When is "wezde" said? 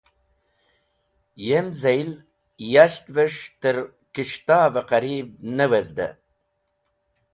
5.71-6.07